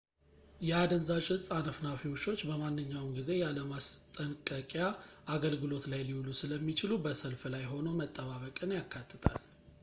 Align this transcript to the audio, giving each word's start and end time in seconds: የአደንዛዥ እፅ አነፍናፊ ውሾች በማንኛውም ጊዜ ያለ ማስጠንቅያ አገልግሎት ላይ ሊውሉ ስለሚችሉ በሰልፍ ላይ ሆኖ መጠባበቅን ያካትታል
የአደንዛዥ 0.67 1.25
እፅ 1.35 1.43
አነፍናፊ 1.57 2.05
ውሾች 2.13 2.39
በማንኛውም 2.49 3.11
ጊዜ 3.17 3.29
ያለ 3.41 3.57
ማስጠንቅያ 3.73 4.87
አገልግሎት 5.35 5.85
ላይ 5.93 6.01
ሊውሉ 6.09 6.27
ስለሚችሉ 6.41 6.95
በሰልፍ 7.05 7.43
ላይ 7.55 7.65
ሆኖ 7.75 7.85
መጠባበቅን 8.01 8.77
ያካትታል 8.79 9.41